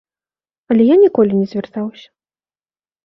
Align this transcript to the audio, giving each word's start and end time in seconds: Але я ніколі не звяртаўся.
Але 0.71 0.87
я 0.87 0.95
ніколі 1.03 1.31
не 1.41 1.45
звяртаўся. 1.51 2.07